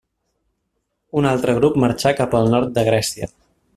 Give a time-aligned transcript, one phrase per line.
[1.21, 3.31] Un altre grup marxà cap al nord de Grècia.